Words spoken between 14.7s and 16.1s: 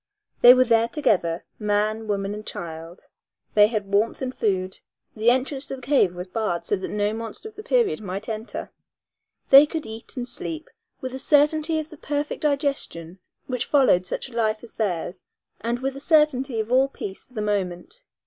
theirs and with a